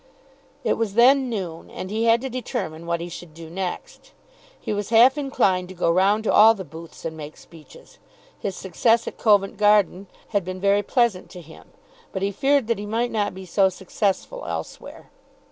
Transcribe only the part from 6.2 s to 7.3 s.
to all the booths and